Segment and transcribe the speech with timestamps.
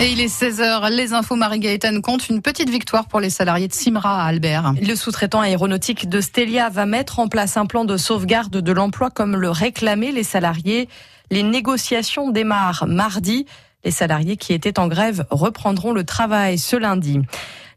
[0.00, 3.72] Et il est 16h, les infos Marie-Gaëtan compte une petite victoire pour les salariés de
[3.72, 4.74] Simra à Albert.
[4.80, 9.10] Le sous-traitant aéronautique de Stelia va mettre en place un plan de sauvegarde de l'emploi
[9.10, 10.88] comme le réclamaient les salariés.
[11.32, 13.44] Les négociations démarrent mardi.
[13.84, 17.20] Les salariés qui étaient en grève reprendront le travail ce lundi.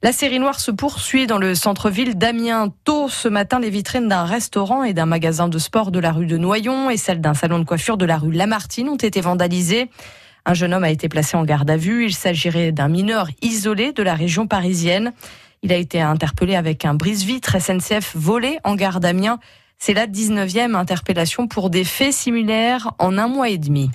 [0.04, 2.72] La série noire se poursuit dans le centre-ville d'Amiens.
[2.84, 6.28] Tôt ce matin, les vitrines d'un restaurant et d'un magasin de sport de la rue
[6.28, 9.90] de Noyon et celles d'un salon de coiffure de la rue Lamartine ont été vandalisées.
[10.46, 12.06] Un jeune homme a été placé en garde à vue.
[12.06, 15.14] Il s'agirait d'un mineur isolé de la région parisienne.
[15.62, 19.40] Il a été interpellé avec un brise-vitre SNCF volé en gare d'Amiens.
[19.78, 23.90] C'est la 19e interpellation pour des faits similaires en un mois et demi.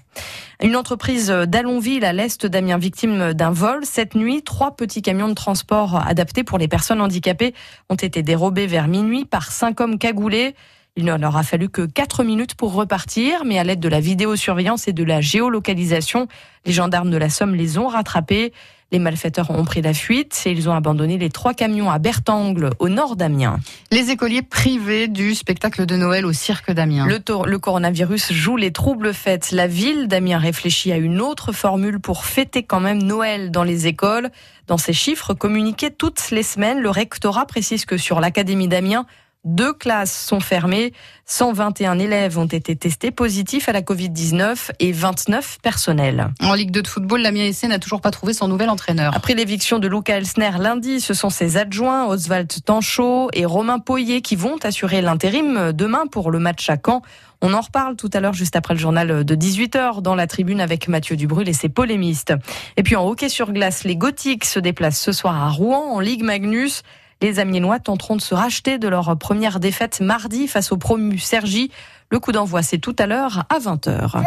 [0.62, 3.84] Une entreprise d'Allonville à l'est d'Amiens victime d'un vol.
[3.84, 7.54] Cette nuit, trois petits camions de transport adaptés pour les personnes handicapées
[7.90, 10.54] ont été dérobés vers minuit par cinq hommes cagoulés.
[10.98, 14.00] Il ne leur a fallu que 4 minutes pour repartir, mais à l'aide de la
[14.00, 16.26] vidéosurveillance et de la géolocalisation,
[16.64, 18.54] les gendarmes de la Somme les ont rattrapés.
[18.92, 22.70] Les malfaiteurs ont pris la fuite et ils ont abandonné les trois camions à Bertangle,
[22.78, 23.58] au nord d'Amiens.
[23.90, 27.06] Les écoliers privés du spectacle de Noël au cirque d'Amiens.
[27.06, 29.50] Le, le, coronavirus joue les troubles fêtes.
[29.50, 33.86] La ville d'Amiens réfléchit à une autre formule pour fêter quand même Noël dans les
[33.86, 34.30] écoles.
[34.66, 39.04] Dans ces chiffres communiqués toutes les semaines, le rectorat précise que sur l'Académie d'Amiens,
[39.46, 40.92] deux classes sont fermées.
[41.24, 46.28] 121 élèves ont été testés positifs à la Covid-19 et 29 personnels.
[46.42, 49.14] En Ligue 2 de football, la SC n'a toujours pas trouvé son nouvel entraîneur.
[49.16, 54.20] Après l'éviction de Luca Elsner lundi, ce sont ses adjoints Oswald Tanchot et Romain Poyer
[54.20, 57.02] qui vont assurer l'intérim demain pour le match à Caen.
[57.40, 60.60] On en reparle tout à l'heure, juste après le journal de 18h, dans la tribune
[60.60, 62.34] avec Mathieu Dubrul et ses polémistes.
[62.76, 66.00] Et puis en hockey sur glace, les Gothiques se déplacent ce soir à Rouen en
[66.00, 66.82] Ligue Magnus.
[67.22, 71.70] Les Amiénois tenteront de se racheter de leur première défaite mardi face au promu Sergi.
[72.10, 74.22] Le coup d'envoi, c'est tout à l'heure à 20h.